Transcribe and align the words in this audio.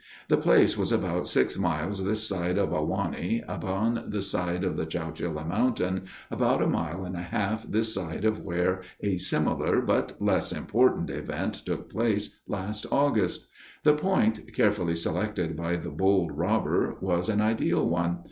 The 0.29 0.37
place 0.37 0.75
was 0.75 0.91
about 0.91 1.27
six 1.27 1.59
miles 1.59 2.03
this 2.03 2.27
side 2.27 2.57
of 2.57 2.69
Ahwahnee, 2.73 3.43
upon 3.47 4.05
the 4.07 4.23
side 4.23 4.63
of 4.63 4.75
the 4.75 4.87
Chowchilla 4.87 5.45
Mountain, 5.45 6.05
about 6.31 6.63
a 6.63 6.67
mile 6.67 7.05
and 7.05 7.15
a 7.15 7.21
half 7.21 7.69
this 7.69 7.93
side 7.93 8.25
of 8.25 8.39
where 8.43 8.81
a 9.01 9.17
similar, 9.17 9.79
but 9.79 10.19
less 10.19 10.51
important, 10.51 11.11
event 11.11 11.53
took 11.53 11.91
place 11.91 12.35
last 12.47 12.87
August. 12.91 13.45
The 13.83 13.93
point, 13.93 14.51
carefully 14.55 14.95
selected 14.95 15.55
by 15.55 15.75
the 15.75 15.91
bold 15.91 16.31
robber 16.35 16.95
was 16.99 17.29
an 17.29 17.39
ideal 17.39 17.87
one. 17.87 18.17